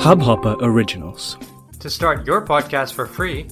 [0.00, 1.36] Hubhopper Originals.
[1.80, 3.46] To start your podcast for free,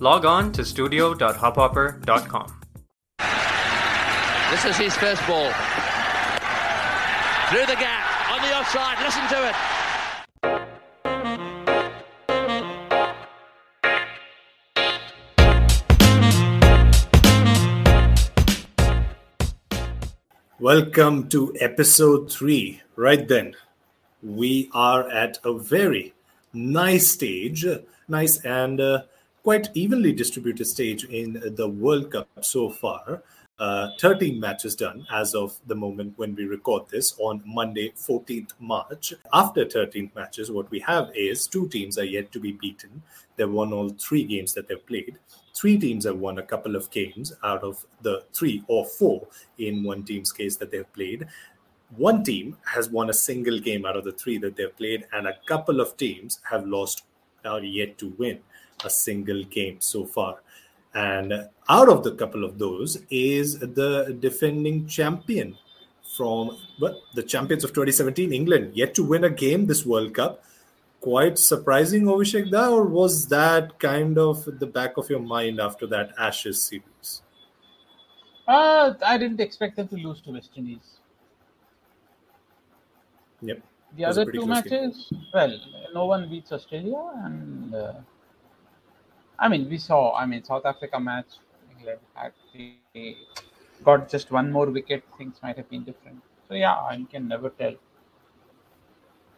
[0.00, 2.60] log on to studio.hubhopper.com.
[4.50, 5.50] This is his first ball.
[7.48, 9.54] Through the gap, on the offside, listen to it.
[20.60, 22.82] Welcome to episode three.
[22.94, 23.54] Right then,
[24.24, 26.14] we are at a very
[26.52, 27.66] nice stage,
[28.08, 29.02] nice and uh,
[29.42, 33.22] quite evenly distributed stage in the World Cup so far.
[33.56, 38.50] Uh, 13 matches done as of the moment when we record this on Monday, 14th
[38.58, 39.14] March.
[39.32, 43.02] After 13 matches, what we have is two teams are yet to be beaten.
[43.36, 45.18] They've won all three games that they've played.
[45.54, 49.28] Three teams have won a couple of games out of the three or four
[49.58, 51.26] in one team's case that they've played.
[51.96, 55.26] One team has won a single game out of the three that they've played, and
[55.26, 57.04] a couple of teams have lost
[57.44, 58.40] or yet to win
[58.84, 60.40] a single game so far.
[60.94, 61.32] And
[61.68, 65.56] out of the couple of those is the defending champion
[66.16, 70.42] from well, the champions of 2017, England, yet to win a game this World Cup.
[71.00, 76.12] Quite surprising, Abhishek, or was that kind of the back of your mind after that
[76.18, 77.22] Ashes series?
[78.46, 80.98] Uh, I didn't expect them to lose to West Indies.
[83.44, 83.60] Yep.
[83.96, 84.80] The other two close game.
[84.80, 85.60] matches, well,
[85.92, 87.92] no one beats Australia, and uh,
[89.38, 90.16] I mean, we saw.
[90.16, 91.26] I mean, South Africa match,
[91.70, 92.32] England had
[92.94, 93.16] they
[93.84, 95.04] got just one more wicket.
[95.18, 96.20] Things might have been different.
[96.48, 97.74] So yeah, you can never tell.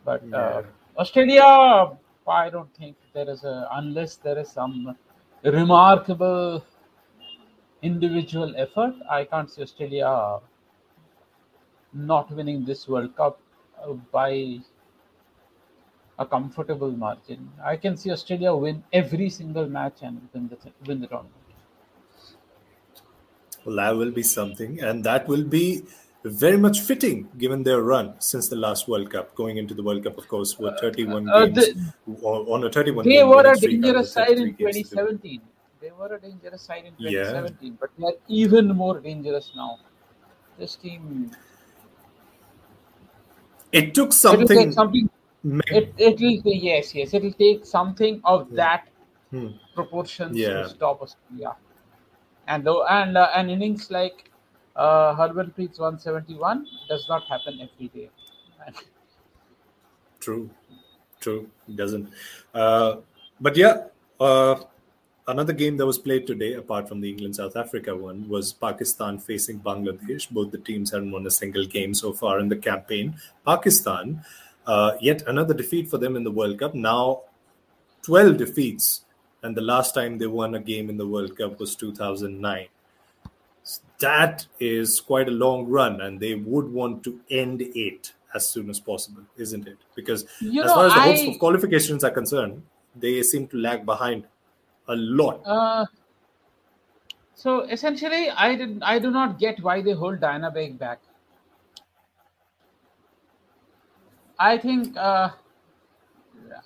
[0.05, 0.63] But uh,
[0.97, 1.43] Australia,
[2.29, 4.97] I don't think there is a unless there is some
[5.45, 6.65] remarkable
[7.83, 8.95] individual effort.
[9.11, 10.39] I can't see Australia
[11.93, 13.41] not winning this World Cup
[13.83, 14.61] uh, by
[16.19, 17.51] a comfortable margin.
[17.63, 21.33] I can see Australia win every single match and win the win the tournament.
[23.65, 25.83] Well, that will be something, and that will be
[26.25, 29.35] very much fitting given their run since the last World Cup.
[29.35, 31.93] Going into the World Cup, of course, were 31 Uh, games
[32.23, 33.09] on on a 31.
[33.09, 35.19] They were a streak out of dangerous side in 33 games to do.
[35.19, 35.41] 2017.
[35.81, 37.25] They were a dangerous side in Yeah.
[37.25, 39.79] 2017, but they are even more dangerous now.
[40.59, 41.31] This team,
[43.77, 44.59] It took it something.
[44.59, 45.09] take something.
[45.79, 48.89] It it will yes yes it will take something of that
[49.31, 49.49] Hmm.
[49.75, 50.63] proportions Yeah.
[50.63, 51.55] to stop Australia.
[51.55, 51.55] Yeah.
[52.49, 54.31] And though and uh, an innings like
[54.77, 58.11] uh, Harmanpreet's 171 does not happen every day.
[60.21, 60.51] True,
[61.21, 61.51] true.
[61.69, 62.11] It doesn't.
[62.55, 62.97] Uh,
[63.41, 63.87] but yeah,
[64.21, 64.57] uh,
[65.29, 69.19] another game that was played today, apart from the England South Africa one, was Pakistan
[69.19, 70.31] facing Bangladesh.
[70.31, 73.17] Both the teams hadn't won a single game so far in the campaign.
[73.45, 74.25] Pakistan,
[74.67, 76.75] uh, yet another defeat for them in the World Cup.
[76.75, 77.23] Now,
[78.03, 79.05] 12 defeats,
[79.43, 82.69] and the last time they won a game in the World Cup was 2009.
[83.99, 88.69] That is quite a long run, and they would want to end it as soon
[88.71, 89.79] as possible, isn't it?
[89.95, 92.63] Because You as know, far as the hopes of qualifications are concerned,
[92.95, 94.25] they seem to lag behind
[94.89, 95.43] a lot.
[95.45, 95.87] Uh,
[97.35, 101.01] so essentially, I did I do not get why they hold Diana back.
[104.39, 105.31] I think uh,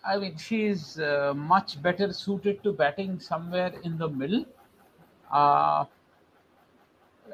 [0.05, 4.45] I mean she's uh, much better suited to batting somewhere in the middle.
[5.31, 5.85] Uh,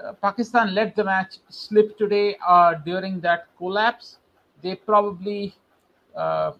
[0.02, 4.18] uh, Pakistan let the match slip today uh, during that collapse.
[4.62, 5.54] They probably
[6.14, 6.52] uh,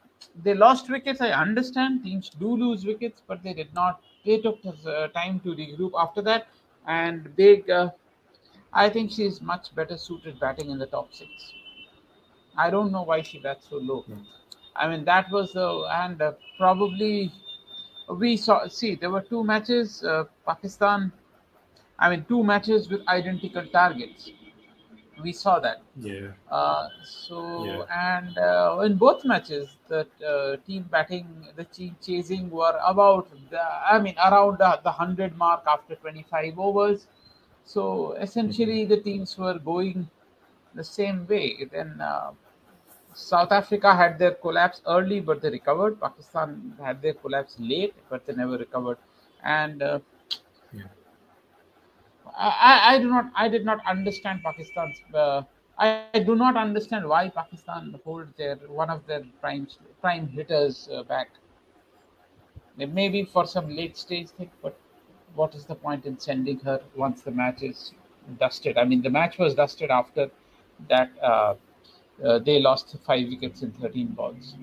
[0.43, 1.21] they lost wickets.
[1.21, 4.01] I understand teams do lose wickets, but they did not.
[4.27, 6.49] They took uh, time to regroup after that.
[6.87, 7.91] And big, uh,
[8.73, 11.55] I think she's much better suited batting in the top six.
[12.57, 14.05] I don't know why she bats so low.
[14.75, 17.33] I mean that was the and uh, probably
[18.09, 18.67] we saw.
[18.69, 20.03] See, there were two matches.
[20.05, 21.13] Uh, Pakistan.
[21.99, 24.31] I mean, two matches with identical targets.
[25.23, 25.83] We saw that.
[25.97, 26.33] Yeah.
[26.51, 27.85] Uh, so Yeah.
[27.91, 31.27] and uh, in both matches, the uh, team batting,
[31.57, 36.25] the team chasing were about the, I mean around the, the hundred mark after twenty
[36.31, 37.07] five overs.
[37.65, 40.09] So essentially, the teams were going
[40.75, 41.65] the same way.
[41.73, 42.33] Then uh,
[43.15, 46.01] South Africa had their collapse early, but they recovered.
[46.01, 48.99] Pakistan had their collapse late, but they never recovered.
[49.43, 49.99] And uh,
[50.73, 50.85] Yeah.
[52.37, 55.43] I, I- do not I did not understand Pakistan's uh,
[55.79, 59.67] I, I do not understand why Pakistan hold their one of their prime
[60.01, 61.31] prime hitters uh, back.
[62.77, 64.79] Maybe for some late stage thing, but
[65.35, 67.93] what is the point in sending her once the match is
[68.39, 68.77] dusted?
[68.79, 70.31] I mean, the match was dusted after
[70.89, 71.55] that uh,
[72.25, 74.55] uh, they lost five wickets in 13 balls.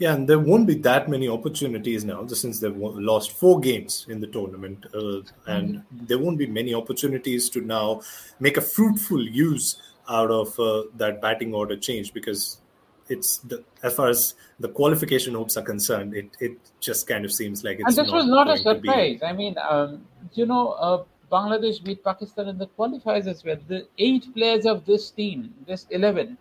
[0.00, 4.18] Yeah, and there won't be that many opportunities now since they've lost four games in
[4.18, 6.06] the tournament, uh, and mm-hmm.
[6.06, 8.00] there won't be many opportunities to now
[8.40, 9.76] make a fruitful use
[10.08, 12.62] out of uh, that batting order change because
[13.10, 17.32] it's the, as far as the qualification hopes are concerned, it, it just kind of
[17.32, 17.98] seems like it's.
[17.98, 19.20] And this was not a surprise.
[19.22, 23.58] I mean, um, you know, uh, Bangladesh beat Pakistan in the qualifiers as well.
[23.68, 26.38] The eight players of this team, this eleven,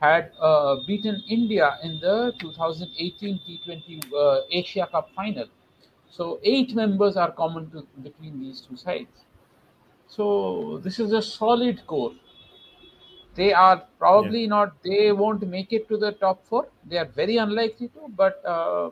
[0.00, 5.46] had uh, beaten India in the 2018 T20 uh, Asia Cup final.
[6.10, 9.24] So eight members are common to, between these two sides.
[10.08, 12.12] So this is a solid core.
[13.34, 14.48] They are probably yeah.
[14.48, 14.82] not.
[14.82, 16.66] They won't make it to the top four.
[16.84, 18.08] They are very unlikely to.
[18.16, 18.90] But uh,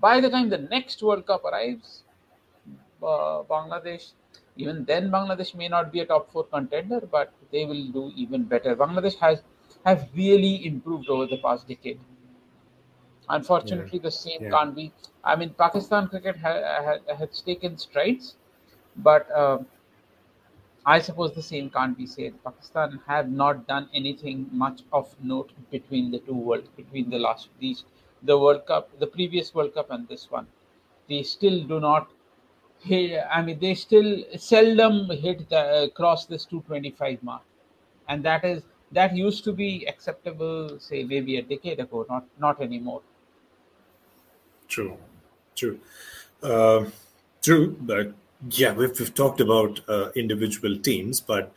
[0.00, 2.04] by the time the next World Cup arrives,
[3.02, 4.12] uh, Bangladesh
[4.56, 8.44] even then Bangladesh may not be a top four contender, but they will do even
[8.44, 8.76] better.
[8.76, 9.42] Bangladesh has
[9.84, 12.00] have really improved over the past decade.
[13.28, 14.02] Unfortunately, yeah.
[14.02, 14.50] the same yeah.
[14.50, 14.92] can't be.
[15.22, 18.36] I mean, Pakistan cricket ha- ha- has taken strides,
[18.96, 19.58] but uh,
[20.86, 22.34] I suppose the same can't be said.
[22.44, 27.48] Pakistan have not done anything much of note between the two world between the last
[27.58, 27.84] these
[28.22, 30.46] the World Cup, the previous World Cup, and this one.
[31.08, 32.10] They still do not
[32.80, 33.22] hit.
[33.30, 37.42] I mean, they still seldom hit the, uh, cross this 225 mark,
[38.08, 38.62] and that is
[38.94, 43.02] that used to be acceptable, say maybe a decade ago, not not anymore.
[44.68, 44.96] True,
[45.54, 45.78] true,
[46.42, 46.84] uh,
[47.42, 47.76] true.
[47.80, 48.12] But
[48.50, 51.52] yeah, we've, we've talked about uh, individual teams, but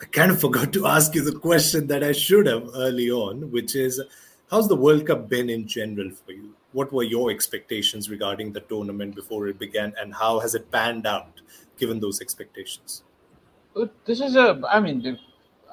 [0.00, 3.50] I kind of forgot to ask you the question that I should have early on,
[3.50, 4.02] which is,
[4.50, 6.54] how's the World Cup been in general for you?
[6.72, 11.06] What were your expectations regarding the tournament before it began, and how has it panned
[11.06, 11.40] out
[11.78, 13.04] given those expectations?
[14.04, 15.18] This is a, I mean,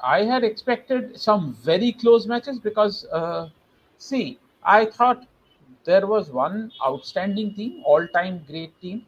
[0.03, 3.49] I had expected some very close matches because, uh,
[3.97, 5.25] see, I thought
[5.83, 9.05] there was one outstanding team, all-time great team,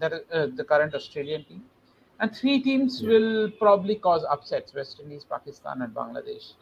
[0.00, 1.62] that uh, the current Australian team,
[2.20, 3.08] and three teams yeah.
[3.08, 6.52] will probably cause upsets: West Indies, Pakistan, and Bangladesh.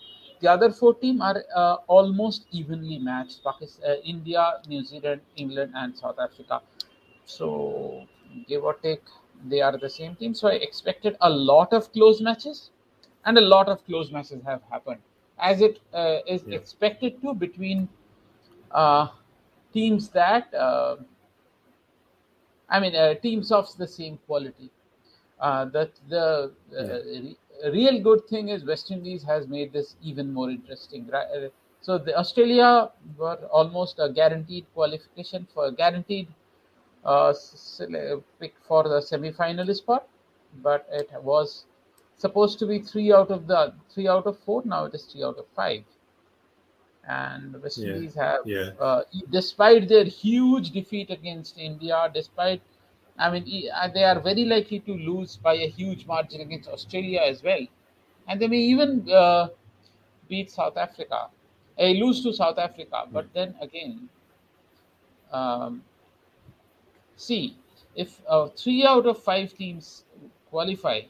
[0.41, 5.73] The other four teams are uh, almost evenly matched: Pakistan, uh, India, New Zealand, England,
[5.75, 6.61] and South Africa.
[7.25, 8.06] So,
[8.49, 9.03] give or take,
[9.49, 10.35] they are the same team.
[10.35, 12.71] So I expected a lot of close matches
[13.24, 15.00] and a lot of close matches have happened,
[15.38, 16.56] as it uh, is yeah.
[16.56, 17.88] expected to between
[18.70, 19.08] uh,
[19.72, 20.96] teams that uh,
[22.69, 24.70] I mean uh, teams of the same quality.
[25.40, 26.98] Uh, that the uh,
[27.64, 27.70] yeah.
[27.70, 31.08] real good thing is West Indies has made this even more interesting.
[31.08, 31.50] Right?
[31.80, 36.28] So the Australia were almost a guaranteed qualification for a guaranteed
[38.38, 40.06] pick for the semi-finalist spot,
[40.62, 41.64] but it was
[42.22, 43.60] supposed to be three out of the
[43.92, 44.62] three out of four.
[44.64, 45.84] Now it is three out of five.
[47.08, 47.94] And West yeah.
[47.94, 48.70] Indies have, yeah.
[48.88, 52.62] uh, despite their huge defeat against India, despite,
[53.19, 57.22] I mean, uh, they are very likely to lose by a huge margin against Australia
[57.32, 57.66] as well,
[58.28, 59.48] and they may even uh,
[60.28, 61.26] beat South Africa,
[61.80, 63.02] uh, lose to South Africa.
[63.10, 64.08] But then again,
[65.32, 65.82] um,
[67.16, 67.56] see,
[67.96, 70.04] if uh, three out of five teams
[70.50, 71.00] qualify,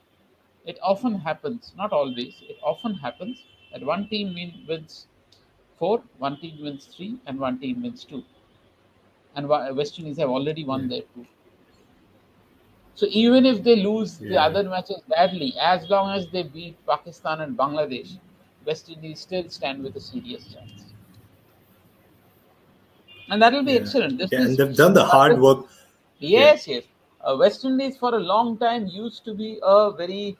[0.65, 5.07] it often happens, not always, it often happens that one team win, wins
[5.77, 8.23] four, one team wins three, and one team wins two.
[9.35, 10.87] And West Indies have already won yeah.
[10.89, 11.25] their two.
[12.95, 14.29] So even if they lose yeah.
[14.29, 18.19] the other matches badly, as long as they beat Pakistan and Bangladesh,
[18.65, 20.93] West Indies still stand with a serious chance.
[23.29, 23.79] And that will be yeah.
[23.79, 24.19] excellent.
[24.19, 25.65] This yeah, and they've done the hard work.
[26.19, 26.83] Yes, yes.
[27.21, 30.37] Uh, West Indies for a long time used to be a very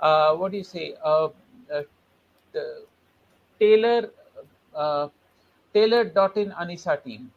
[0.00, 1.28] uh, what do you say, uh,
[1.72, 1.82] uh,
[3.58, 4.10] Taylor,
[4.74, 5.08] uh,
[5.74, 7.30] Taylor Dottin Anisa team.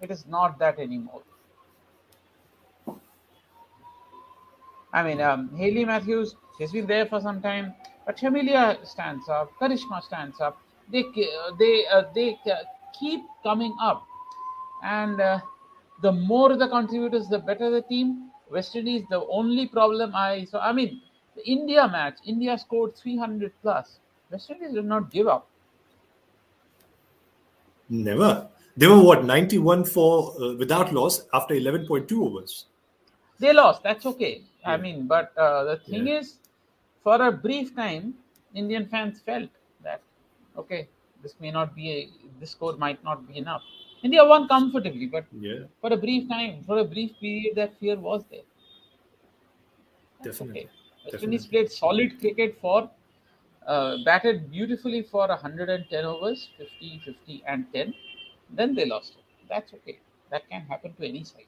[0.00, 1.22] It is not that anymore.
[4.92, 7.74] I mean, um, Hayley Matthews has been there for some time,
[8.06, 10.58] but Shamila stands up, Karishma stands up.
[10.90, 11.04] They
[11.58, 12.36] they uh, they
[12.98, 14.02] keep coming up,
[14.82, 15.18] and
[16.02, 18.30] the more the contributors, the better the team.
[18.50, 21.00] West Indies, the only problem I so I mean
[21.36, 23.98] the India match, India scored 300 plus.
[24.30, 25.48] West Indies did not give up.
[27.88, 28.48] Never.
[28.76, 32.66] They were what 91 for uh, without loss after 11.2 overs.
[33.38, 33.82] They lost.
[33.82, 34.42] That's okay.
[34.60, 34.70] Yeah.
[34.70, 36.18] I mean, but uh, the thing yeah.
[36.20, 36.36] is,
[37.02, 38.14] for a brief time,
[38.54, 39.48] Indian fans felt
[39.82, 40.02] that
[40.56, 40.88] okay,
[41.22, 42.08] this may not be a
[42.38, 43.62] this score might not be enough.
[44.02, 45.60] India won comfortably, but yeah.
[45.80, 48.40] for a brief time, for a brief period, that fear was there.
[50.22, 50.62] That's Definitely.
[50.62, 50.70] Okay.
[51.04, 52.90] West Indies played solid cricket for,
[53.66, 57.94] uh, batted beautifully for 110 overs, 50, 50, and 10.
[58.50, 59.24] then they lost it.
[59.48, 59.98] That's okay.
[60.30, 61.46] That can happen to any side.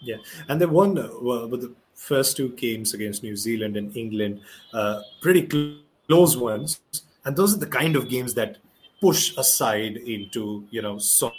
[0.00, 0.16] Yeah,
[0.48, 4.40] and they won uh, well, with the first two games against New Zealand and England,
[4.72, 5.78] uh, pretty cl-
[6.08, 6.80] close ones,
[7.24, 8.58] and those are the kind of games that
[9.00, 11.34] push aside into you know sort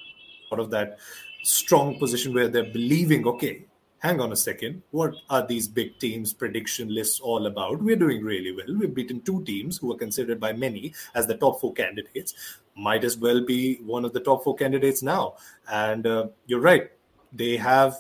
[0.52, 0.98] of that
[1.44, 3.65] strong position where they're believing, okay,
[4.00, 7.82] hang on a second, what are these big teams' prediction lists all about?
[7.82, 8.78] We're doing really well.
[8.78, 12.60] We've beaten two teams who are considered by many as the top four candidates.
[12.76, 15.36] Might as well be one of the top four candidates now.
[15.72, 16.92] And uh, you're right,
[17.34, 17.98] they have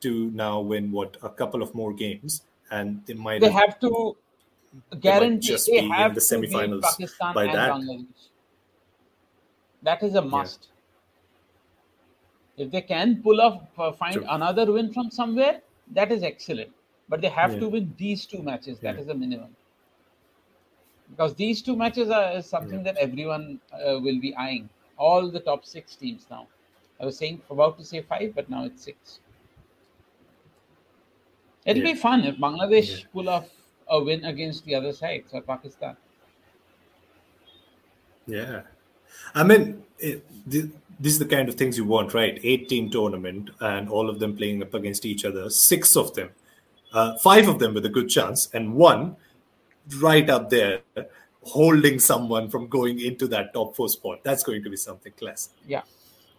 [0.00, 4.16] to now win what a couple of more games, and they might They have to
[5.00, 7.70] guarantee just they be in have the to beat semifinals Pakistan by and that.
[7.72, 8.06] Bangladesh.
[9.82, 10.68] That is a must.
[12.56, 14.26] If they can pull off, uh, find True.
[14.28, 16.72] another win from somewhere, that is excellent.
[17.08, 17.60] But they have Yeah.
[17.60, 18.80] to win these two matches.
[18.80, 19.00] That Yeah.
[19.00, 19.54] is the minimum.
[21.10, 22.84] Because these two matches are something Yeah.
[22.84, 24.68] that everyone uh, will be eyeing.
[24.98, 26.48] All the top six teams now.
[27.00, 29.20] I was saying about to say five, but now it's six.
[31.66, 33.50] It'll be fun if Bangladesh pull off
[33.88, 35.98] a win against the other side, so Pakistan.
[38.26, 38.62] Yeah.
[39.34, 42.40] I mean, it, th- this is the kind of things you want, right?
[42.42, 45.50] Eight team tournament and all of them playing up against each other.
[45.50, 46.30] Six of them,
[46.92, 49.16] uh, five of them with a good chance, and one
[49.98, 50.80] right up there
[51.42, 54.20] holding someone from going into that top four spot.
[54.24, 55.52] That's going to be something classic.
[55.66, 55.82] Yeah.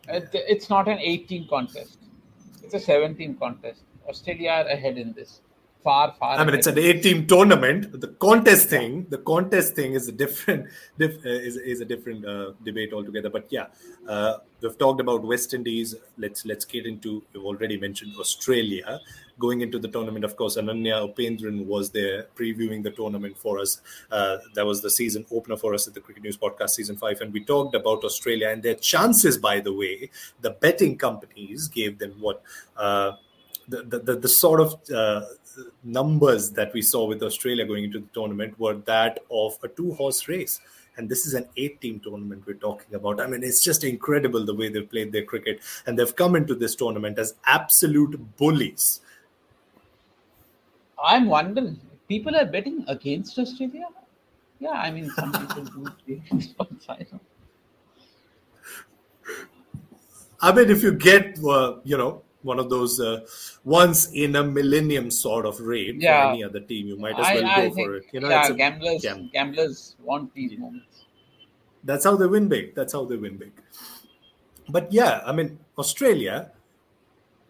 [0.09, 1.99] It, it's not an 18 contest.
[2.63, 3.81] It's a 17 contest.
[4.07, 5.41] Australia are ahead in this.
[5.83, 6.55] Far, far I mean, ahead.
[6.55, 8.01] it's an eight-team tournament.
[8.01, 10.67] The contest thing, the contest thing is a different,
[10.97, 13.29] diff, uh, is, is a different uh, debate altogether.
[13.29, 13.67] But yeah,
[14.07, 15.95] uh, we've talked about West Indies.
[16.17, 17.23] Let's let's get into.
[17.31, 18.99] We've already mentioned Australia
[19.39, 20.25] going into the tournament.
[20.25, 23.79] Of course, Ananya Upendran was there previewing the tournament for us.
[24.11, 27.21] Uh, that was the season opener for us at the Cricket News Podcast season five,
[27.21, 29.37] and we talked about Australia and their chances.
[29.37, 30.09] By the way,
[30.41, 32.41] the betting companies gave them what.
[32.75, 33.13] Uh,
[33.67, 35.21] the, the, the, the sort of uh,
[35.83, 39.93] numbers that we saw with Australia going into the tournament were that of a two
[39.93, 40.59] horse race.
[40.97, 43.21] And this is an eight team tournament we're talking about.
[43.21, 45.59] I mean, it's just incredible the way they've played their cricket.
[45.85, 49.01] And they've come into this tournament as absolute bullies.
[51.03, 53.85] I'm wondering, people are betting against Australia?
[54.59, 56.21] Yeah, I mean, some people do.
[56.89, 57.05] I.
[60.39, 63.19] I mean, if you get, uh, you know, one of those uh,
[63.63, 66.23] once in a millennium sort of rate Yeah.
[66.23, 68.05] for any other team, you might as I, well I go think, for it.
[68.13, 71.05] You know, yeah, gamblers, gam- gamblers want these moments.
[71.83, 72.73] That's how they win big.
[72.75, 73.51] That's how they win big.
[74.69, 76.51] But yeah, I mean, Australia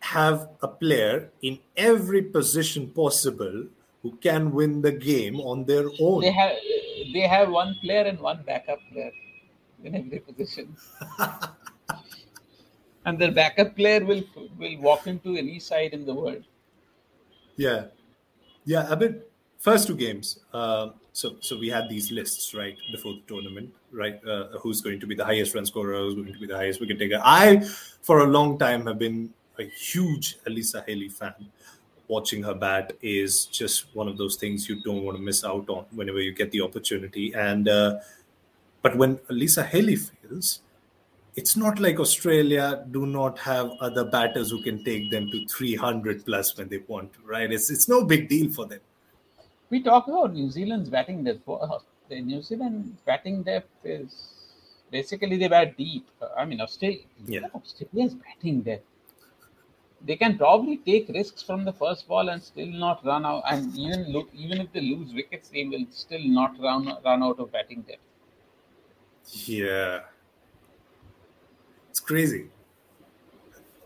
[0.01, 3.65] have a player in every position possible
[4.03, 6.21] who can win the game on their own.
[6.21, 6.55] They have
[7.13, 9.11] they have one player and one backup player
[9.83, 10.75] in every position.
[13.07, 14.23] and their backup player will
[14.59, 16.43] will walk into any side in the world.
[17.55, 17.85] Yeah,
[18.65, 18.85] yeah.
[18.91, 19.21] I mean,
[19.57, 20.39] first two games.
[20.53, 24.19] Uh, so, so we had these lists right before the tournament, right?
[24.23, 25.97] Uh, who's going to be the highest run scorer?
[25.97, 27.19] Who's going to be the highest wicket taker?
[27.23, 27.65] I,
[28.01, 31.33] for a long time, have been a huge Alyssa Healy fan.
[32.07, 35.67] Watching her bat is just one of those things you don't want to miss out
[35.69, 37.33] on whenever you get the opportunity.
[37.33, 37.99] And uh,
[38.81, 40.61] but when Alyssa Healy fails,
[41.41, 46.25] it's not like Australia do not have other batters who can take them to 300
[46.25, 47.51] plus when they want to, right?
[47.57, 48.81] It's it's no big deal for them.
[49.69, 51.47] We talk about New Zealand's batting depth.
[51.47, 51.79] Uh,
[52.09, 54.11] the New Zealand batting depth is
[54.91, 56.07] basically they bat deep.
[56.21, 57.47] Uh, I mean, Australia, Yeah.
[57.53, 58.85] Australia's batting depth.
[60.09, 63.43] They can probably take risks from the first ball and still not run out.
[63.51, 67.39] And even lo- even if they lose wickets, they will still not run run out
[67.45, 68.05] of batting depth.
[69.45, 70.01] Yeah,
[72.07, 72.45] crazy.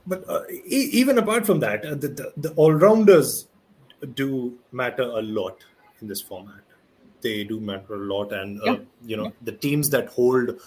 [0.07, 3.47] But uh, e- even apart from that, uh, the, the, the all rounders
[4.15, 5.63] do matter a lot
[6.01, 6.61] in this format.
[7.21, 8.77] They do matter a lot, and uh, Yeah.
[9.05, 10.59] you know the teams that hold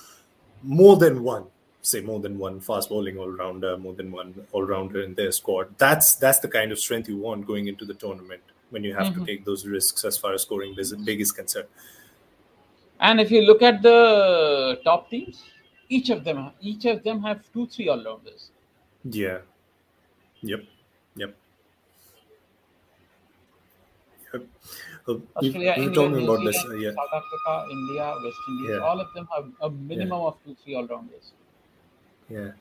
[0.63, 1.47] more than one,
[1.83, 5.33] say more than one fast bowling all rounder, more than one all rounder in their
[5.33, 5.75] squad.
[5.79, 9.09] That's that's the kind of strength you want going into the tournament when you have
[9.09, 9.19] Mhm.
[9.19, 11.69] to take those risks as far as scoring is big is concerned.
[13.01, 15.43] And if you look at the top teams,
[15.89, 18.51] each of them each of them have two three all rounders.
[19.05, 19.39] Yeah.
[20.43, 20.65] Yep.
[21.17, 21.35] Yep.
[24.33, 24.43] Yep.
[25.07, 26.65] Uh, Australia, were England, talking New about Zealand, this.
[26.65, 26.91] Uh, yeah.
[26.91, 28.79] South Africa, India, West Indies, Yeah.
[28.79, 31.33] all of them have a minimum of two, three all rounders.
[32.29, 32.53] Yeah.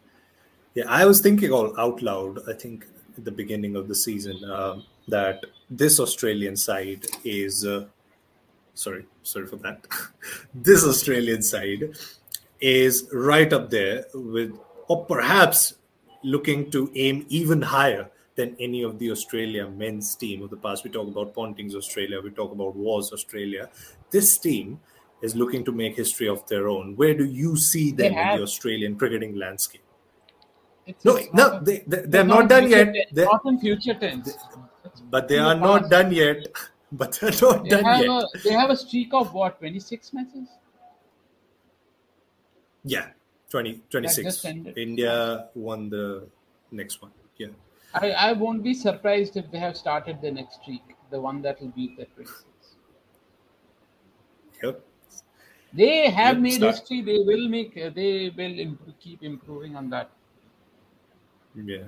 [0.75, 0.83] Yeah.
[0.89, 2.85] I was thinking all out loud, I think,
[3.17, 7.65] at the beginning of the season, um, that this Australian side is.
[7.65, 7.85] Uh,
[8.73, 9.85] sorry, sorry for that.
[10.53, 11.97] this Australian side
[12.59, 14.57] is right up there with,
[14.87, 15.75] or perhaps
[16.23, 20.83] looking to aim even higher than any of the Australia men's team of the past.
[20.83, 23.69] We talk about Ponting's Australia, we talk about Waugh's Australia.
[24.11, 24.79] This team
[25.21, 26.95] is looking to make history of their own.
[26.95, 29.81] Where do you see them in the Australian cricketing landscape?
[30.85, 32.85] It's, No, no, not- they, they, it's they're not in done yet.
[32.93, 34.37] tense, They're, Not in future tense.
[35.09, 36.47] but they in the are not done yet.
[36.95, 38.09] But they're not They done yet.
[38.09, 40.47] a they have a streak of what twenty six matches.
[42.83, 43.09] Yeah,
[43.49, 44.45] 20, 26.
[44.75, 46.27] India won the
[46.71, 47.11] next one.
[47.37, 47.47] Yeah.
[47.93, 51.61] I, I won't be surprised if they have started the next streak, the one that
[51.61, 52.45] will beat the 26.
[54.63, 54.81] Yep.
[55.73, 56.75] They have Yep, made start.
[56.75, 57.01] history.
[57.01, 57.73] They will make.
[57.73, 60.11] They will improve, keep improving on that.
[61.55, 61.83] Yeah.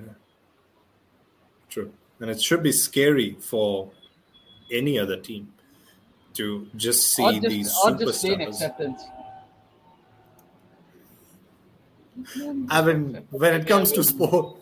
[1.68, 1.92] True.
[2.20, 3.90] And it should be scary for
[4.72, 5.52] any other team
[6.34, 8.48] to just see or these just, or just superstars.
[8.48, 9.02] acceptance.
[12.70, 14.58] I mean, when it comes to sport,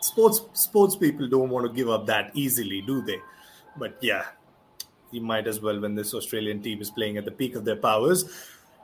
[0.00, 3.18] sports sports people don't want to give up that easily, do they?
[3.76, 4.24] But yeah,
[5.10, 7.76] you might as well when this Australian team is playing at the peak of their
[7.76, 8.24] powers.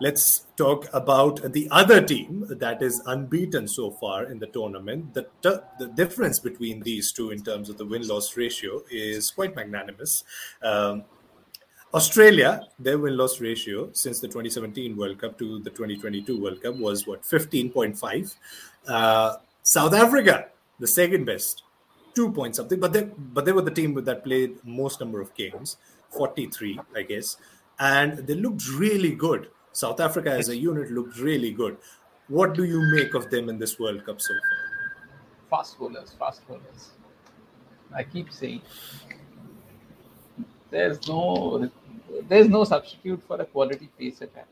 [0.02, 5.12] Let's talk about the other team that is unbeaten so far in the tournament.
[5.12, 9.54] The, the difference between these two in terms of the win loss ratio is quite
[9.54, 10.25] magnanimous.
[10.62, 11.04] Um,
[11.92, 16.76] Australia, their win loss ratio since the 2017 World Cup to the 2022 World Cup
[16.76, 18.37] was what 15.5.
[18.87, 20.47] Uh, South Africa,
[20.78, 21.64] the second best,
[22.14, 25.35] two points something, but they but they were the team that played most number of
[25.35, 25.78] games,
[26.11, 27.37] 43, I guess,
[27.80, 29.49] and they looked really good.
[29.73, 31.76] South Africa as a unit looked really good.
[32.28, 35.59] What do you make of them in this World Cup so far?
[35.59, 36.90] Fast bowlers, fast bowlers.
[37.92, 38.62] I keep saying
[40.70, 41.70] there's no
[42.28, 44.46] there's no substitute for a quality pace attack.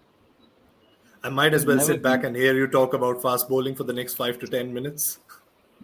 [1.22, 3.84] I might as well Never sit back and hear you talk about fast bowling for
[3.84, 5.18] the next five to ten minutes.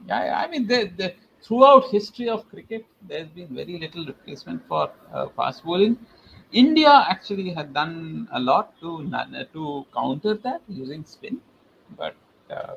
[0.06, 4.90] Yeah, I mean, the, the, throughout history of cricket, there's been very little replacement for
[5.12, 5.98] uh, fast bowling.
[6.52, 9.10] India actually had done a lot to
[9.52, 11.40] to counter that using spin,
[11.96, 12.14] but
[12.48, 12.74] uh,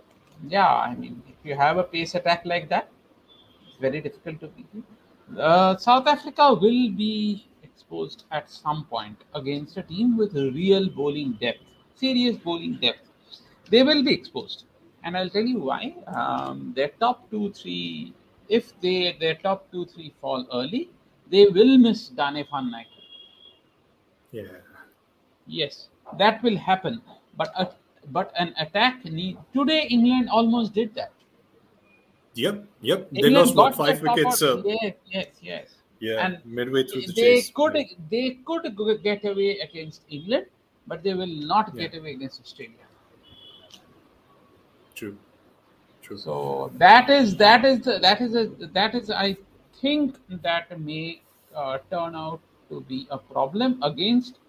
[0.47, 2.89] yeah, I mean, if you have a pace attack like that,
[3.67, 4.83] it's very difficult to beat.
[5.35, 11.33] Uh, South Africa will be exposed at some point against a team with real bowling
[11.41, 11.59] depth,
[11.95, 13.09] serious bowling depth.
[13.69, 14.63] They will be exposed,
[15.03, 15.95] and I'll tell you why.
[16.07, 18.13] Um, their top two, three,
[18.47, 20.89] if they their top two, three fall early,
[21.29, 23.03] they will miss Dane van Niekerk.
[24.31, 24.43] Yeah.
[25.45, 27.01] Yes, that will happen.
[27.35, 27.67] But a,
[28.11, 29.87] but an attack need today.
[29.89, 31.11] England almost did that.
[32.37, 32.65] Yep.
[32.81, 33.09] Yep.
[33.11, 34.41] They England lost what five wickets.
[34.41, 35.75] Uh, Yes, yes, yes.
[35.99, 36.25] yeah.
[36.25, 37.51] and midway through the they chase.
[37.59, 37.77] could
[38.11, 38.67] they could
[39.03, 40.45] get away against England,
[40.87, 41.87] but they will not Yeah.
[41.87, 42.85] get away against Australia.
[44.95, 45.17] True.
[46.01, 46.17] True.
[46.17, 48.45] So that is that is that is a
[48.79, 49.35] that is I
[49.81, 51.21] think that may
[51.55, 54.39] uh, turn out to be a problem against,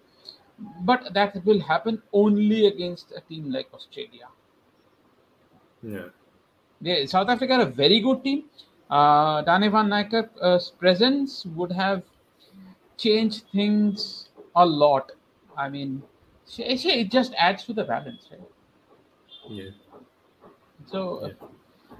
[0.91, 4.29] but that will happen only against a team like Australia.
[5.81, 6.07] yeah.
[6.81, 8.45] They, South Africa are a very good team.
[8.89, 12.03] Uh, Dane van Niekerk's presence would have
[12.97, 15.11] changed things a lot.
[15.57, 16.01] I mean,
[16.57, 18.41] it just adds to the balance, right?
[19.49, 19.69] Yeah.
[20.87, 21.45] So, uh,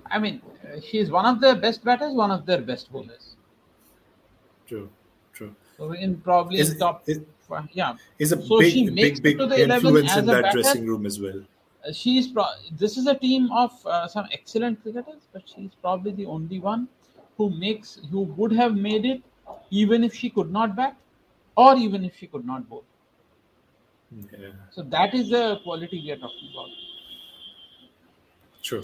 [0.10, 3.36] I mean, uh, she's one of their best batters, one of their best bowlers.
[4.66, 4.90] True.
[5.34, 5.56] True.
[5.78, 7.96] So, in probably Is- top, is- uh, yeah.
[8.18, 10.62] Is a So big, big, big influence in that batter.
[10.62, 11.42] dressing room as well.
[11.88, 16.12] Uh, she's pro- this is a team of uh, some excellent cricketers, but she's probably
[16.12, 16.88] the only one
[17.38, 19.22] who makes who would have made it
[19.70, 20.96] even if she could not bat
[21.56, 22.84] or even if she could not bowl.
[24.12, 24.50] Yeah.
[24.72, 26.70] So that is the quality we are talking about.
[28.64, 28.82] True.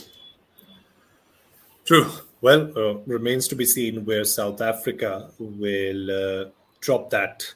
[1.86, 2.12] True.
[2.42, 7.54] Well, uh, remains to be seen where South Africa will uh, drop that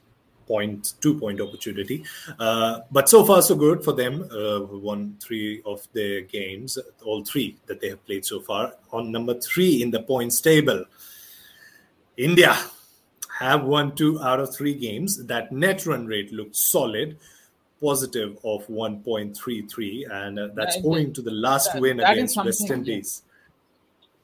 [0.49, 2.03] point, two point opportunity.
[2.39, 4.27] Uh, but so far, so good for them.
[4.31, 8.73] Uh, won three of their games, all three that they have played so far.
[8.91, 10.83] On number three in the points table,
[12.17, 12.57] India
[13.39, 15.23] have won two out of three games.
[15.27, 17.17] That net run rate looked solid,
[17.79, 22.35] positive of 1.33, and uh, that's That- owing to the last that- win that against
[22.43, 22.69] West.
[22.71, 23.21] Indies.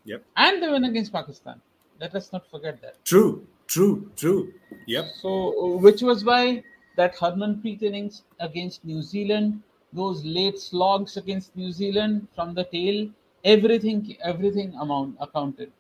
[0.06, 0.24] Yep.
[0.36, 1.62] And the win against Pakistan.
[2.02, 2.96] Let us not forget that.
[3.06, 4.54] True, true, true.
[4.88, 5.16] Yep.
[5.22, 5.30] So,
[5.76, 6.64] uh, which was why
[6.96, 13.10] that Harmanpreet innings against New Zealand, those late slogs against New Zealand from the tail,
[13.44, 15.72] everything, everything amount accounted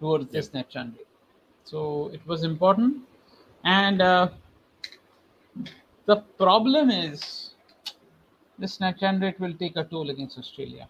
[0.00, 1.06] towards this net run rate.
[1.64, 3.02] So it was important,
[3.64, 4.28] and uh,
[6.06, 7.54] the problem is
[8.58, 10.88] this net run rate will take a toll against Australia.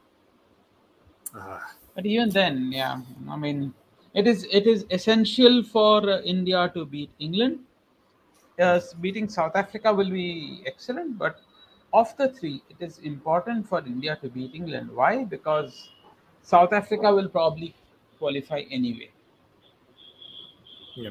[1.35, 3.73] Ah, But even then, yeah, I mean,
[4.15, 7.61] it is it is essential for uh, India to beat England.
[8.59, 11.41] Yes, beating South Africa will be excellent, but
[11.93, 14.91] of the three, it is important for India to beat England.
[14.91, 15.25] Why?
[15.25, 15.91] Because
[16.43, 17.75] South Africa will probably
[18.19, 19.11] qualify anyway.
[20.97, 21.11] yeah.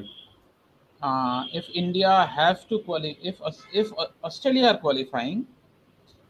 [1.02, 3.40] Uh, if India have to qualify, if
[3.72, 3.92] if
[4.24, 5.46] Australia are qualifying,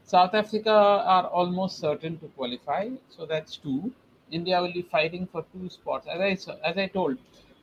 [0.04, 0.70] South Africa
[1.16, 2.90] are almost certain to qualify.
[3.08, 3.92] So that's two.
[4.34, 6.06] India will be fighting for two spots.
[6.14, 6.30] As I
[6.70, 7.18] as I told,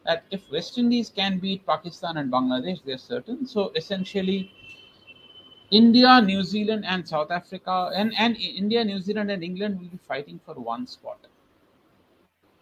[0.06, 3.46] that if West Indies can beat Pakistan and Bangladesh, they're certain.
[3.46, 4.40] So essentially,
[5.72, 10.02] India, New Zealand, and South Africa, and and India, New Zealand, and England will be
[10.14, 11.20] fighting for one spot.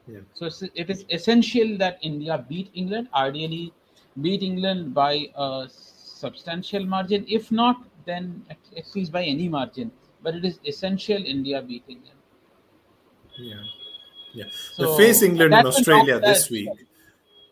[0.07, 0.21] Yeah.
[0.33, 3.73] So it is essential that India beat England, ideally
[4.21, 7.25] beat England by a substantial margin.
[7.27, 9.91] If not, then at, at least by any margin.
[10.23, 12.17] But it is essential India beat England.
[13.37, 13.63] Yeah.
[14.33, 14.45] Yeah.
[14.73, 16.69] So, they face England and Australia this week.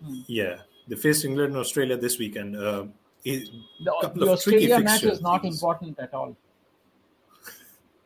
[0.03, 0.19] Hmm.
[0.27, 0.57] Yeah.
[0.87, 2.35] They face England and Australia this week.
[2.35, 2.85] And uh,
[3.23, 3.43] The,
[4.15, 5.53] the Australia match is not these.
[5.55, 6.35] important at all.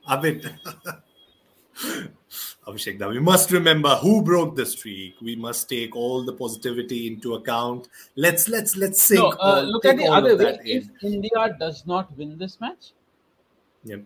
[0.10, 0.50] Abid.
[2.68, 5.16] Abhishek, now we must remember who broke the streak.
[5.22, 7.88] We must take all the positivity into account.
[8.16, 10.60] Let's let's let's sink No, uh, all, look at the other way.
[10.64, 11.14] If in.
[11.16, 12.92] India does not win this match,
[13.84, 13.98] Yeah.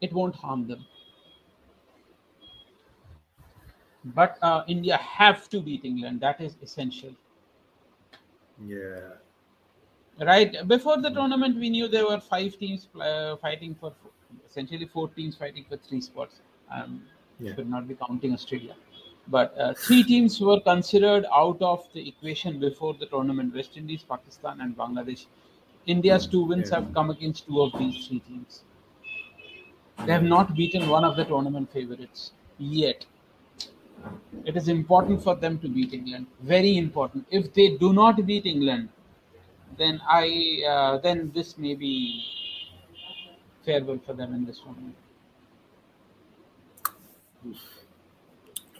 [0.00, 0.84] it won't harm them.
[4.04, 6.20] But uh, India have to beat England.
[6.20, 7.10] That is essential.
[8.66, 9.00] Yeah.
[10.18, 13.92] Right before the tournament, we knew there were five teams uh, fighting for
[14.46, 16.40] essentially four teams fighting for three spots.
[16.70, 17.02] Um,
[17.42, 17.54] Yeah.
[17.54, 18.74] Should not be counting Australia,
[19.34, 24.02] but uh, three teams were considered out of the equation before the tournament: West Indies,
[24.10, 25.22] Pakistan, and Bangladesh.
[25.94, 26.80] India's two wins Yeah.
[26.80, 28.58] have come against two of these three teams.
[30.04, 33.06] They have not beaten one of the tournament favorites yet.
[34.44, 36.26] It is important for them to beat England.
[36.42, 37.26] Very important.
[37.30, 38.88] If they do not beat England,
[39.76, 42.24] then I uh, then this may be
[43.64, 44.96] farewell for them in this tournament.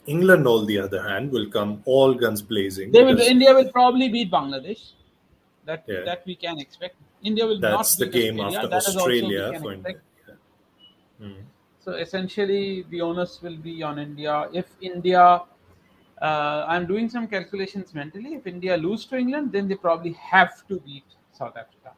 [0.07, 2.91] England, on the other hand, will come all guns blazing.
[2.93, 3.19] They will.
[3.19, 4.83] India will probably beat Bangladesh.
[5.67, 6.05] That Yeah.
[6.05, 6.97] that we can expect.
[7.23, 8.57] India will that's not That's the game Australia.
[8.59, 9.73] after That is also we Australia for.
[9.75, 9.95] India.
[11.19, 11.41] Hmm.
[11.91, 14.49] So essentially, the onus will be on India.
[14.53, 15.43] If India,
[16.23, 18.35] uh, I'm doing some calculations mentally.
[18.35, 21.91] If India lose to England, then they probably have to beat South Africa,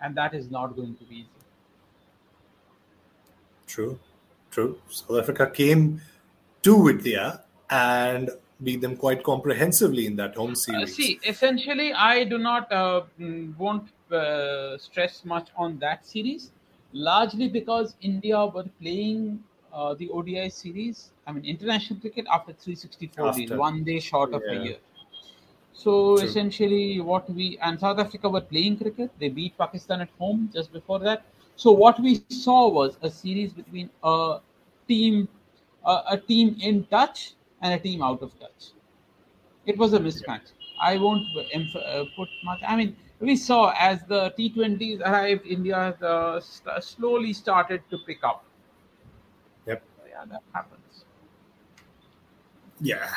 [0.00, 1.42] and that is not going to be easy.
[3.66, 3.98] True,
[4.52, 4.78] true.
[4.88, 6.00] South Africa came
[6.62, 8.30] to India and
[8.62, 10.94] beat them quite comprehensively in that home Uh, series.
[10.94, 16.52] see, essentially, I do not uh, mm, won't uh, stress much on that series,
[16.92, 21.10] largely because India were playing uh, the ODI series.
[21.26, 24.50] I mean, international cricket after 364 days, one day short of Yeah.
[24.50, 24.76] a year.
[25.72, 26.20] So True.
[26.20, 29.10] essentially, what we and South Africa were playing cricket.
[29.20, 31.24] They beat Pakistan at home just before that.
[31.56, 34.26] So what we saw was a series between a
[34.80, 35.28] team,
[35.84, 38.70] uh, a team in touch and a team out of touch.
[39.66, 40.52] It was a mismatch.
[40.80, 42.60] I won't emph- uh, put much.
[42.66, 48.24] I mean, we saw as the T20s arrived, India uh, st- slowly started to pick
[48.24, 48.44] up.
[49.66, 49.82] Yep.
[49.96, 51.04] So, yeah, that happens.
[52.80, 53.08] Yeah.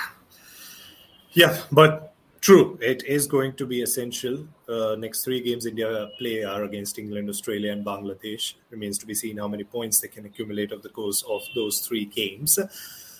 [1.33, 4.47] Yeah, but true, it is going to be essential.
[4.69, 8.53] Uh, next three games India play are against England, Australia, and Bangladesh.
[8.69, 11.79] Remains to be seen how many points they can accumulate over the course of those
[11.79, 12.59] three games.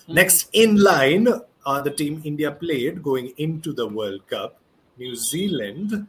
[0.08, 1.28] Next in line
[1.66, 4.60] are the team India played going into the World Cup.
[4.98, 6.08] New Zealand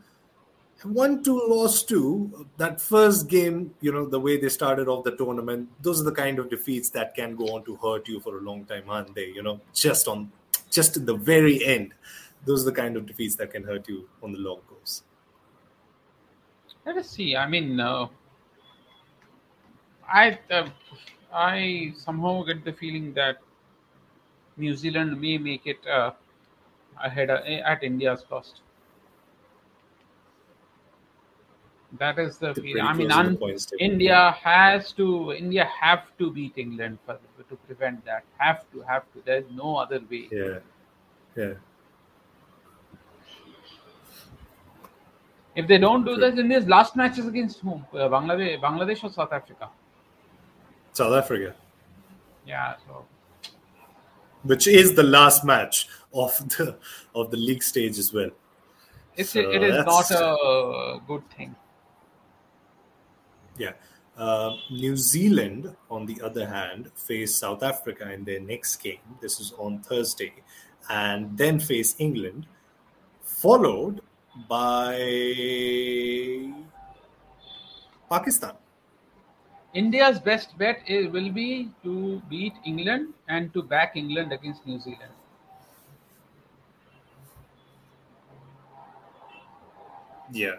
[0.92, 5.16] one two lost two that first game you know the way they started off the
[5.16, 8.38] tournament those are the kind of defeats that can go on to hurt you for
[8.38, 10.30] a long time aren't they you know just on
[10.70, 11.92] just in the very end
[12.44, 15.02] those are the kind of defeats that can hurt you on the long course
[16.86, 17.36] Let us see.
[17.36, 18.06] I mean, uh,
[20.08, 20.68] I uh,
[21.32, 23.38] I somehow get the feeling that
[24.56, 26.12] New Zealand may make it uh,
[27.02, 28.60] ahead uh, at India's cost.
[31.98, 32.82] That is the feeling.
[32.82, 33.38] I mean, in un-
[33.78, 35.32] India has to.
[35.32, 38.24] India have to beat England for, to prevent that.
[38.38, 38.80] Have to.
[38.82, 39.22] Have to.
[39.24, 40.28] There's no other way.
[40.30, 40.58] yeah
[41.36, 41.54] yeah
[45.54, 46.30] If they don't do True.
[46.30, 47.86] that, India's last match is against whom?
[47.92, 49.68] Uh, Bangladesh, Bangladesh or South Africa?
[50.92, 51.54] south africa
[52.46, 52.76] Yeah.
[52.86, 53.04] So
[54.44, 55.88] which is the last match
[56.24, 56.76] of the
[57.14, 58.30] of the league stage as well
[59.16, 61.54] It's So it is not a good thing.
[63.58, 63.72] Yeah.
[64.16, 69.00] Uh, New Zealand, on the other hand, face South Africa in their next game.
[69.20, 70.32] This is on Thursday,
[70.88, 72.46] and then face England,
[73.22, 74.00] followed
[74.48, 74.96] by
[78.08, 78.54] Pakistan.
[79.74, 84.80] India's best bet is, will be to beat England and to back England against New
[84.80, 85.12] Zealand.
[90.32, 90.56] Yeah.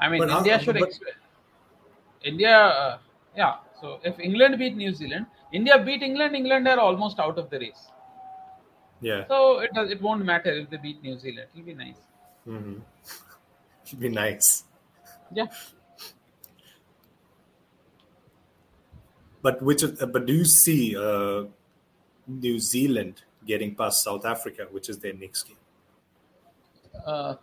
[0.00, 0.78] I mean, But how- India should.
[0.78, 1.18] but- Expect,
[2.22, 2.98] India, uh,
[3.36, 3.56] yeah.
[3.80, 6.34] So if England beat New Zealand, India beat England.
[6.36, 7.88] England are almost out of the race.
[9.00, 9.26] Yeah.
[9.28, 9.90] So it does.
[9.90, 11.48] It won't matter if they beat New Zealand.
[11.54, 11.96] It'll be nice.
[12.44, 12.74] hmm
[13.84, 14.64] Should be nice.
[15.32, 15.46] Yeah.
[19.42, 19.82] But which?
[19.98, 21.44] But do you see uh,
[22.26, 25.56] New Zealand getting past South Africa, which is their next game?
[27.06, 27.36] Uh,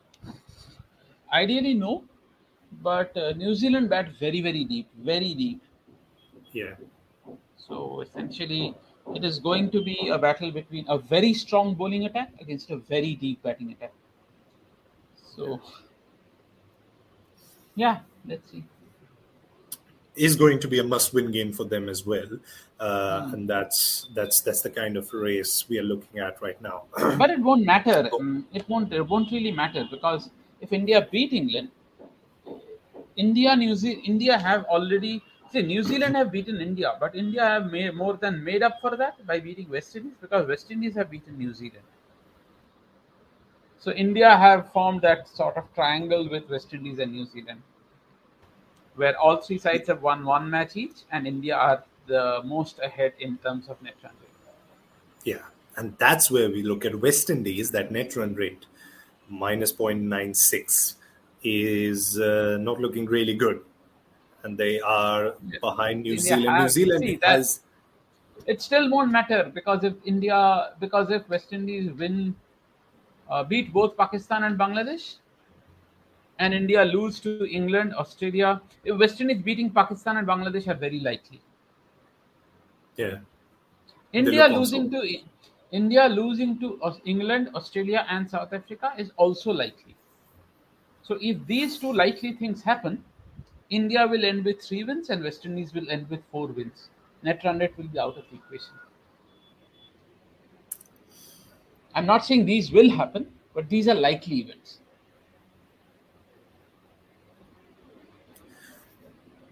[1.34, 2.04] ideally, no.
[2.82, 5.62] But uh, New Zealand bat very, very deep, very deep.
[6.52, 6.76] Yeah.
[7.58, 8.76] So essentially,
[9.14, 12.78] it is going to be a battle between a very strong bowling attack against a
[12.78, 13.94] very deep batting attack.
[15.36, 15.62] So,
[17.76, 18.64] yeah, let's see.
[20.16, 22.28] is going to be a must-win game for them as well,
[22.80, 23.34] uh, Hmm.
[23.34, 26.86] and that's that's that's the kind of race we are looking at right now.
[27.22, 28.10] But it won't matter.
[28.14, 28.92] Mm, It won't.
[28.94, 31.70] It won't really matter because if India beat England,
[33.18, 35.24] India, New Zealand, India have already.
[35.52, 38.96] See, New Zealand have beaten India, but India have made more than made up for
[38.98, 41.86] that by beating West Indies because West Indies have beaten New Zealand.
[43.80, 47.64] So India have formed that sort of triangle with West Indies and New Zealand,
[48.96, 53.14] where all three sides have won one match each, and India are the most ahead
[53.20, 54.30] in terms of net run rate.
[55.24, 57.72] yeah, and that's where we look at West Indies.
[57.72, 58.66] That net run rate
[59.30, 60.96] minus 0.96
[61.44, 63.62] is uh, not looking really good,
[64.44, 65.60] and they are Yeah.
[65.62, 66.64] behind New India Zealand.
[66.64, 67.62] New Zealand see, has
[68.46, 72.36] it still won't matter because if India, because if West Indies win,
[73.30, 75.16] uh, beat both Pakistan and Bangladesh,
[76.40, 81.00] and India lose to England, Australia, if West Indies beating Pakistan and Bangladesh are very
[81.00, 81.42] likely.
[82.96, 83.18] yeah.
[84.14, 85.20] India look losing to
[85.72, 89.96] India losing to England, Australia, and South Africa is also likely.
[91.08, 93.02] So if these two likely things happen,
[93.70, 96.90] India will end with three wins and West Indies will end with four wins.
[97.24, 98.74] Net run rate will be out of the equation.
[101.96, 104.80] I'm not saying these will happen, but these are likely events.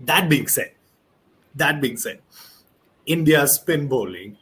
[0.02, 0.74] That being said,
[1.56, 2.20] that being said,
[3.06, 4.36] India's spin bowling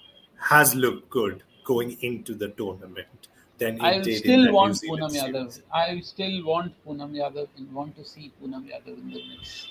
[0.49, 3.27] has looked good going into the tournament.
[3.59, 5.61] Than I still want Poonam Yadav.
[5.71, 9.67] I still want Poonam Yadav and want to see Poonam Yadav in the mix.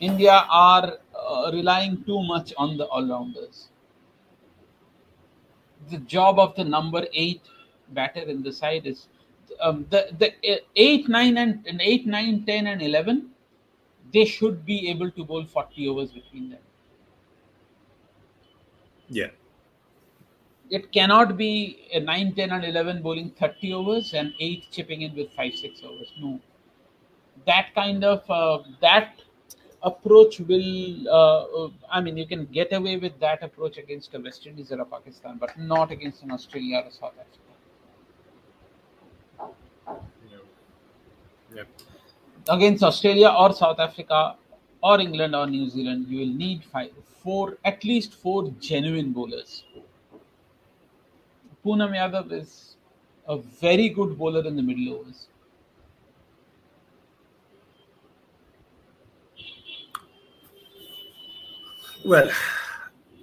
[0.00, 3.68] India are uh, relying too much on the all-rounders.
[5.90, 7.42] The job of the number eight
[7.90, 9.06] batter in the side is
[9.60, 13.30] um, the the uh, eight, nine, and, and eight, nine, ten, and eleven.
[14.12, 16.58] They should be able to bowl forty overs between them.
[19.08, 19.28] Yeah,
[20.76, 25.14] it cannot be a 9, 10, and 11 bowling 30 overs and 8 chipping in
[25.14, 26.12] with 5, 6 overs.
[26.18, 26.40] No.
[27.46, 29.20] That kind of, uh, that
[29.82, 34.20] approach will, uh, uh, I mean, you can get away with that approach against a
[34.20, 37.38] West Indies or a Pakistan, but not against an Australia or a South Africa.
[41.54, 41.64] yeah.
[42.48, 44.36] Against Australia or South Africa
[44.82, 49.64] or England or New Zealand, you will need five, four, at least four genuine bowlers.
[51.64, 52.76] Poonam Yadav is
[53.28, 55.28] a very good bowler in the middle overs.
[62.04, 62.30] Well,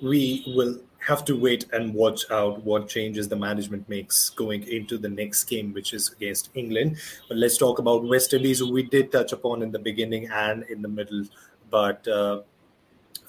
[0.02, 4.97] we will have to wait and watch out what changes the management makes going into
[4.97, 6.97] the next game, which is against England.
[7.28, 10.63] But let's talk about West Indies, who we did touch upon in the beginning and
[10.63, 11.25] in the middle.
[11.69, 12.41] But uh,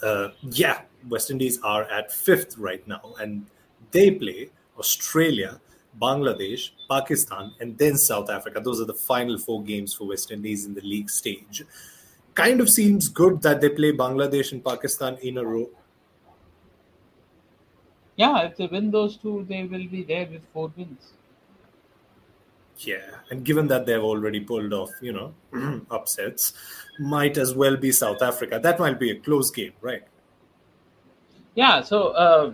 [0.02, 3.46] uh, yeah, West Indies are at fifth right now, and
[3.90, 5.60] they play Australia,
[6.00, 8.60] Bangladesh, Pakistan, and then South Africa.
[8.60, 11.62] Those are the final four games for West Indies in the league stage.
[12.34, 15.68] Kind of seems good that they play Bangladesh and Pakistan in a row.
[18.16, 21.12] Yeah, if they win those two, they will be there with four wins.
[22.78, 25.34] Yeah, and given that they've already pulled off, you know,
[25.90, 26.54] upsets,
[26.98, 28.58] might as well be South Africa.
[28.62, 30.02] That might be a close game, right?
[31.54, 32.52] Yeah, so uh,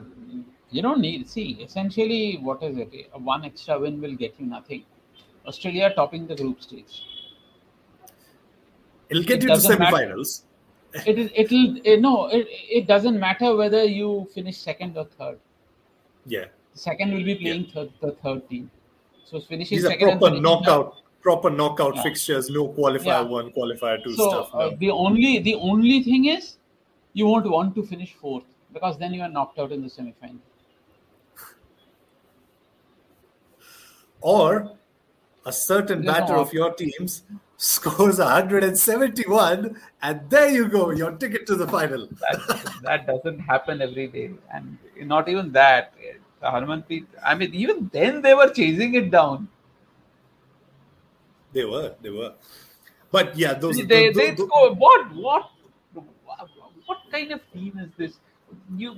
[0.71, 2.93] You don't need see essentially what is it?
[3.15, 4.85] One extra win will get you nothing.
[5.47, 7.03] Australia topping the group stage.
[9.09, 9.95] It'll get It you to matter.
[9.97, 10.43] semifinals.
[11.07, 15.39] It is it'll it, no it, it doesn't matter whether you finish second or third.
[16.27, 16.47] Yeah.
[16.75, 18.71] Second will be playing third the third team.
[19.25, 22.03] So finishing These are second and proper knockout, proper knockout Yeah.
[22.03, 22.49] fixtures.
[22.51, 23.21] No qualifier Yeah.
[23.23, 24.55] one, qualifier two So stuff.
[24.55, 24.77] uh, no.
[24.77, 26.57] the only the only thing is
[27.13, 30.41] you won't want to finish fourth because then you are knocked out in the semi-final.
[34.35, 34.73] Or
[35.45, 37.23] a certain no batter of your teams
[37.57, 42.09] scores 171, and there you go, your ticket to the final.
[42.25, 42.41] That
[42.87, 44.77] that doesn't happen every day, and
[45.15, 45.93] not even that.
[46.43, 49.49] Harmanpreet, I mean, even then they were chasing it down.
[51.53, 52.35] They were, they were.
[53.11, 53.77] But yeah, those.
[53.77, 55.51] they those- they those- score what what
[56.91, 58.19] what kind of team is this?
[58.83, 58.91] You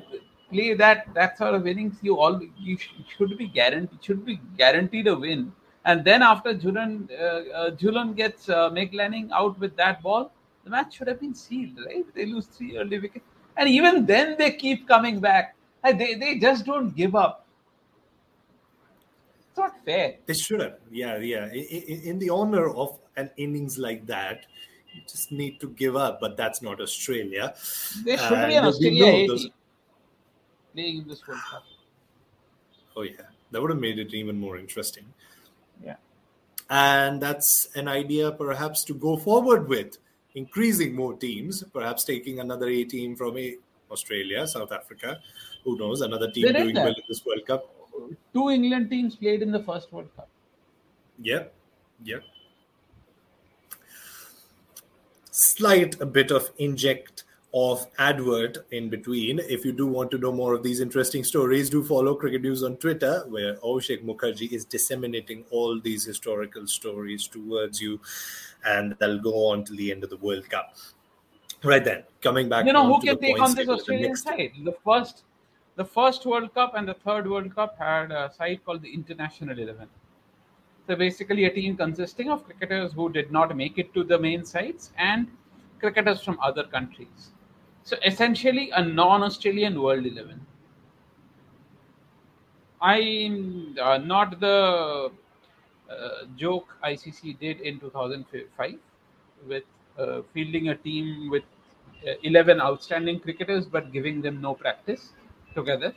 [0.51, 4.41] play that that sort of innings, you all you sh- should be guaranteed should be
[4.57, 5.53] guaranteed a win.
[5.85, 7.25] And then after Jhulan uh,
[7.61, 10.31] uh, Jhulan gets uh, Meg Lanning out with that ball,
[10.65, 12.05] the match should have been sealed, right?
[12.15, 13.25] They lose three early wickets,
[13.57, 15.55] and even then they keep coming back.
[15.85, 17.47] And they they just don't give up.
[19.49, 20.17] It's not fair.
[20.27, 20.77] They should have.
[20.91, 21.45] Yeah, yeah.
[21.53, 24.47] I- I- In the honor of an innings like that,
[24.93, 26.21] you just need to give up.
[26.21, 27.55] But that's not Australia.
[28.05, 29.53] There should And be an Australia know A those- team
[30.79, 31.65] playing in this World Cup.
[32.97, 35.05] Oh yeah, that would have made it even more interesting.
[35.85, 35.97] Yeah.
[36.71, 39.99] And that's an idea perhaps to go forward with,
[40.35, 43.57] increasing more teams, perhaps taking another A team from a
[43.91, 45.19] Australia, South Africa.
[45.65, 46.03] Who knows?
[46.03, 46.85] Another team They doing that.
[46.85, 47.75] well in this World Cup.
[48.33, 50.29] Two England teams played in the first World Cup.
[51.23, 51.53] Yep.
[52.05, 52.23] Yep.
[55.31, 59.39] Slight a bit of inject of advert in between.
[59.39, 62.63] If you do want to know more of these interesting stories, do follow Cricket News
[62.63, 68.01] on Twitter, where Abhishek Mukherjee is disseminating all these historical stories towards you,
[68.65, 70.77] and they'll go on till the end of the World Cup.
[71.65, 72.67] Right then, coming back.
[72.67, 74.53] You know who can the take on this Australian side?
[74.63, 75.25] The first,
[75.77, 79.59] the first World Cup and the third World Cup had a side called the International
[79.59, 79.89] Eleven.
[80.87, 84.45] So basically, a team consisting of cricketers who did not make it to the main
[84.45, 85.27] sides and
[85.81, 87.31] cricketers from other countries.
[87.89, 90.45] So essentially, a non-Australian World Eleven.
[92.83, 95.11] I'm uh, not the
[95.91, 98.75] uh, joke ICC did in 2005
[99.47, 99.63] with
[99.99, 101.45] uh, fielding a team with
[102.07, 105.15] uh, 11 outstanding cricketers but giving them no practice
[105.55, 105.95] together.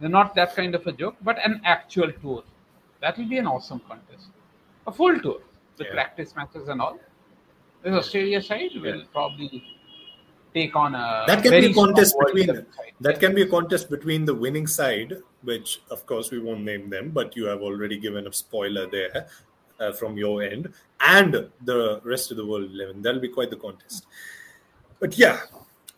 [0.00, 2.42] They're not that kind of a joke, but an actual tour.
[3.00, 4.30] That will be an awesome contest.
[4.88, 5.40] A full tour
[5.78, 5.92] with Yeah.
[5.92, 6.98] practice matches and all.
[7.84, 9.75] This Australia side will probably
[10.56, 12.66] take on a that can be a contest between
[13.06, 16.88] that can be a contest between the winning side which of course we won't name
[16.94, 19.26] them but you have already given a spoiler there
[19.80, 23.56] uh, from your end and the rest of the world 11 that'll be quite the
[23.56, 24.06] contest.
[25.00, 25.40] But yeah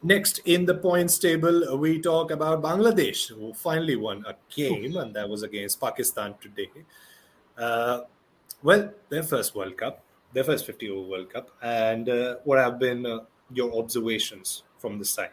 [0.03, 5.15] next in the points table we talk about bangladesh who finally won a game and
[5.15, 6.71] that was against pakistan today.
[7.57, 8.01] Uh,
[8.63, 12.79] well their first world cup their first 50 over world cup and uh, what have
[12.79, 13.21] been uh,
[13.53, 15.31] your observations from the side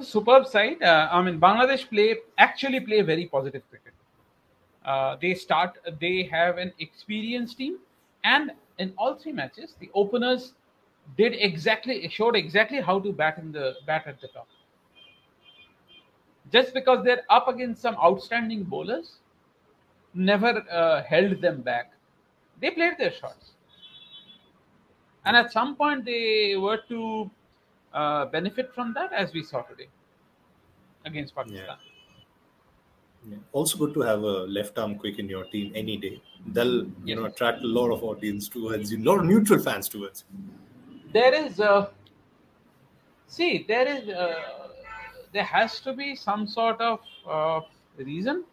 [0.00, 0.82] superb side.
[0.82, 3.92] Uh, I mean, Bangladesh play actually play very positive cricket.
[4.84, 5.78] Uh, they start.
[6.00, 7.78] They have an experienced team,
[8.24, 10.52] and in all three matches, the openers
[11.16, 14.48] did exactly showed exactly how to bat in the bat at the top.
[16.52, 19.16] Just because they're up against some outstanding bowlers,
[20.12, 21.92] never uh, held them back.
[22.60, 23.52] They played their shots,
[25.24, 27.30] and at some point they were to
[27.92, 29.88] uh, benefit from that, as we saw today
[31.04, 31.76] against Pakistan.
[33.26, 33.36] Yeah.
[33.52, 36.20] Also good to have a left arm quick in your team any day.
[36.46, 39.88] They'll you know attract a lot of audience towards you, a lot of neutral fans
[39.88, 40.24] towards.
[41.12, 41.90] There is a
[43.26, 44.34] see, there is uh,
[45.32, 47.60] there has to be some sort of uh,
[47.96, 48.44] reason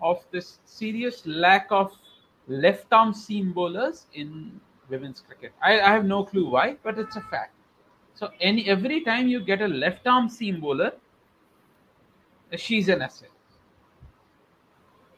[0.00, 1.92] of this serious lack of
[2.48, 4.60] left arm seam bowlers in
[4.90, 5.52] women's cricket.
[5.62, 7.54] I, I have no clue why, but it's a fact.
[8.14, 10.92] So any every time you get a left arm seam bowler,
[12.56, 13.30] she's an asset.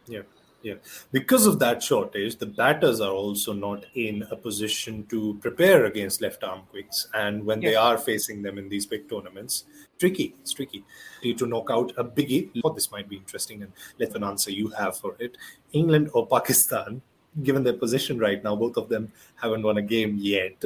[0.07, 0.23] Yeah,
[0.63, 0.75] yeah.
[1.11, 6.21] Because of that shortage, the batters are also not in a position to prepare against
[6.21, 9.65] left arm quicks, and when they are facing them in these big tournaments,
[9.99, 10.35] tricky.
[10.41, 10.85] It's tricky
[11.25, 12.51] Need to knock out a biggie.
[12.65, 15.37] Oh, this might be interesting, and let an answer you have for it.
[15.73, 17.03] England or Pakistan,
[17.43, 20.63] given their position right now, both of them haven't won a game yet.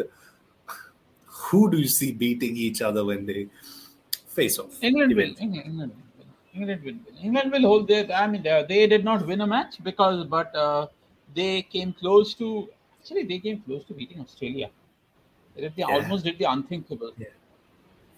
[1.26, 3.48] Who do you see beating each other when they
[4.28, 4.82] face off?
[4.82, 5.34] England will.
[5.38, 6.26] England, England will.
[6.54, 7.00] England will win.
[7.22, 8.10] England will hold their.
[8.12, 10.86] I mean, uh, they did not win a match because, but uh,
[11.34, 12.68] they came close to.
[13.00, 14.70] Actually, they came close to beating Australia.
[15.54, 15.94] They, did the, Yeah.
[15.94, 17.12] almost did the unthinkable.
[17.16, 17.26] Yeah.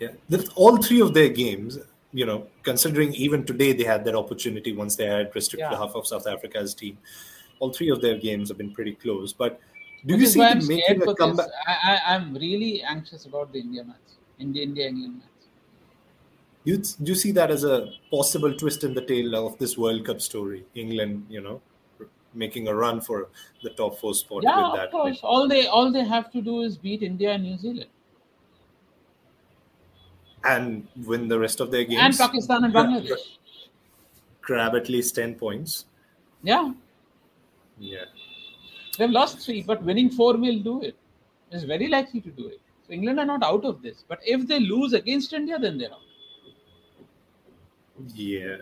[0.01, 1.77] Yeah, all three of their games,
[2.13, 5.77] you know, considering even today they had that opportunity once they had restricted Yeah.
[5.77, 6.99] half of South Africa's team.
[7.61, 9.33] All three of their games have been pretty close.
[9.33, 9.61] But
[10.07, 11.47] do Which you see them making a comeback?
[11.47, 11.55] this.
[11.67, 11.75] I,
[12.07, 15.25] I, I'm really anxious about the India match, India India England match.
[16.65, 20.05] You, do you see that as a possible twist in the tail of this World
[20.05, 20.67] Cup story?
[20.75, 21.63] England, you know,
[22.35, 23.31] making a run for
[23.63, 24.91] the top four spot Yeah, with of that.
[24.91, 25.21] course.
[25.23, 27.91] All they all they have to do is beat India and New Zealand
[30.45, 32.01] And win the rest of their games.
[32.01, 33.39] and Pakistan and Bangladesh.
[34.41, 35.85] Grab at least 10 points.
[36.43, 36.73] Yeah,
[37.81, 38.05] Yeah.
[38.99, 40.97] they've lost three, but winning four will do it.
[41.51, 42.61] It's very likely to do it.
[42.87, 44.05] So England are not out of this.
[44.07, 46.01] But if they lose against India, then they're out.
[48.15, 48.57] Yeah.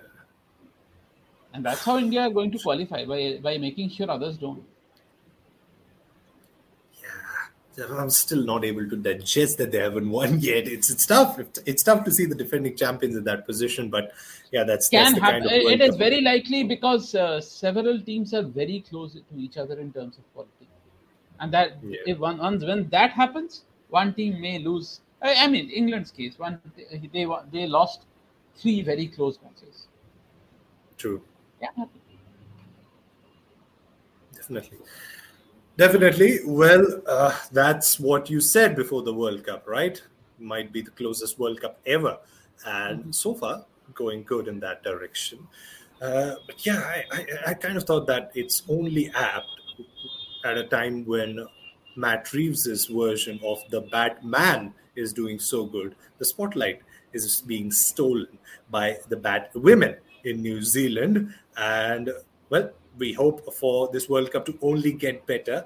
[1.52, 4.62] And that's how India are going to qualify by by making sure others don't.
[7.78, 10.66] I'm still not able to digest that they haven't won yet.
[10.66, 11.38] It's it's tough.
[11.66, 13.90] It's tough to see the defending champions in that position.
[13.90, 14.12] But
[14.52, 15.42] yeah, that's, that's Can the happen.
[15.42, 15.98] kind of it is World is Cup.
[15.98, 20.24] very likely because uh, several teams are very close to each other in terms of
[20.32, 20.68] quality,
[21.40, 21.98] and that Yeah.
[22.06, 25.00] if one, once when that happens, one team may lose.
[25.20, 26.60] I, I mean, England's case, one
[27.12, 28.02] they they lost
[28.56, 29.88] three very close matches.
[30.96, 31.20] true.
[31.60, 31.68] Yeah.
[34.34, 34.78] Definitely.
[35.76, 36.38] Definitely.
[36.46, 40.00] Well, uh, that's what you said before the World Cup, right?
[40.38, 42.18] Might be the closest World Cup ever.
[42.64, 45.46] And so far, going good in that direction.
[46.00, 49.46] Uh, but yeah, I, I, I kind of thought that it's only apt
[50.44, 51.46] at a time when
[51.96, 55.94] Matt Reeves's version of the Batman is doing so good.
[56.18, 56.80] The spotlight
[57.12, 58.38] is being stolen
[58.70, 61.34] by the Bat women in New Zealand.
[61.56, 62.10] And
[62.48, 65.64] well, we hope for this World Cup to only get better.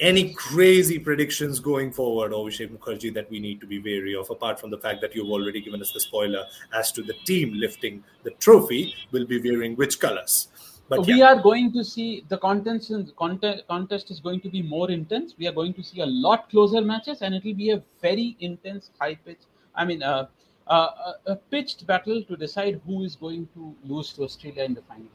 [0.00, 4.58] Any crazy predictions going forward, Abhishek Mukherjee, that we need to be wary of, apart
[4.58, 6.44] from the fact that you've already given us the spoiler
[6.74, 10.48] as to the team lifting the trophy, will be wearing which colors?
[10.88, 14.62] But we yeah, are going to see the contest, contest contest is going to be
[14.62, 15.34] more intense.
[15.38, 18.36] We are going to see a lot closer matches, and it will be a very
[18.40, 19.40] intense, high pitch.
[19.74, 20.26] I mean, uh,
[20.66, 20.88] uh,
[21.26, 24.82] a, a pitched battle to decide who is going to lose to Australia in the
[24.82, 25.08] final.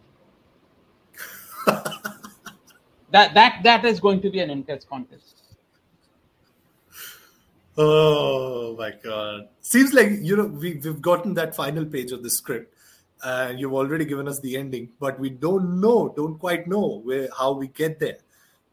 [3.12, 5.44] That that that is going to be an intense contest.
[7.78, 9.50] Oh my god!
[9.62, 12.74] Seems like you know we, we've gotten that final page of the script,
[13.24, 17.30] and you've already given us the ending, but we don't know, don't quite know where
[17.38, 18.18] how we get there.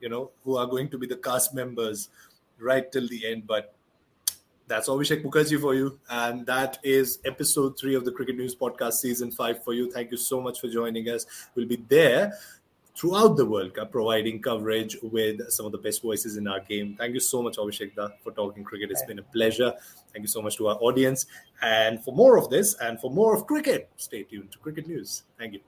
[0.01, 2.09] You know who are going to be the cast members
[2.59, 3.74] right till the end, but
[4.66, 8.95] that's Abhishek Mukherjee for you, and that is episode three of the Cricket News Podcast,
[8.95, 9.90] season five for you.
[9.90, 11.26] Thank you so much for joining us.
[11.55, 12.32] We'll be there
[13.00, 16.95] throughout the World Cup, providing coverage with some of the best voices in our game.
[16.97, 18.91] Thank you so much, Abhishek Da, for talking cricket.
[18.91, 19.74] It's been a pleasure.
[20.12, 21.26] Thank you so much to our audience.
[21.62, 25.24] And for more of this and for more of cricket, stay tuned to Cricket News.
[25.38, 25.62] Thank you.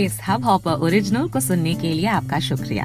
[0.00, 2.84] इस Hubhopper original को सुनने के लिए आपका शुक्रिया